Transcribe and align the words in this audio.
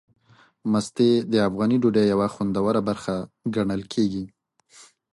مستې 0.71 1.09
د 1.31 1.33
افغاني 1.47 1.77
ډوډۍ 1.81 2.05
یوه 2.13 2.27
خوندوره 2.33 2.81
برخه 2.89 3.15
ګڼل 3.55 3.81
کېږي. 3.93 4.25